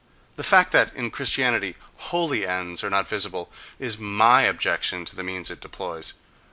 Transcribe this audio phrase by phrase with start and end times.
[0.35, 5.21] The fact that, in Christianity, "holy" ends are not visible is my objection to the
[5.21, 6.13] means it employs.